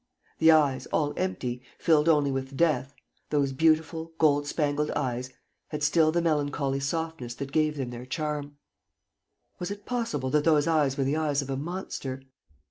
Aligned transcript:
The 0.39 0.49
eyes, 0.49 0.87
all 0.87 1.13
empty, 1.15 1.61
filled 1.77 2.09
only 2.09 2.31
with 2.31 2.57
death, 2.57 2.95
those 3.29 3.53
beautiful 3.53 4.13
gold 4.17 4.47
spangled 4.47 4.89
eyes, 4.95 5.31
had 5.67 5.83
still 5.83 6.11
the 6.11 6.23
melancholy 6.23 6.79
softness 6.79 7.35
that 7.35 7.51
gave 7.51 7.77
them 7.77 7.91
their 7.91 8.07
charm. 8.07 8.57
Was 9.59 9.69
it 9.69 9.85
possible 9.85 10.31
that 10.31 10.43
those 10.43 10.65
eyes 10.65 10.97
were 10.97 11.03
the 11.03 11.17
eyes 11.17 11.43
of 11.43 11.51
a 11.51 11.55
monster? 11.55 12.23